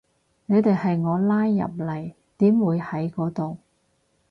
[0.47, 3.57] 你哋係我拉入嚟，點會喺嗰度